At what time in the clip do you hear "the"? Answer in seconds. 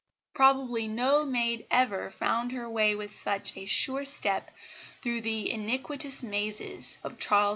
5.21-5.51